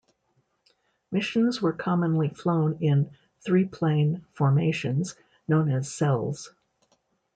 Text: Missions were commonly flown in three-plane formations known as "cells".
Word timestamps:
Missions 1.11 1.61
were 1.61 1.73
commonly 1.73 2.29
flown 2.29 2.79
in 2.81 3.11
three-plane 3.45 4.25
formations 4.33 5.15
known 5.47 5.69
as 5.69 5.93
"cells". 5.93 6.51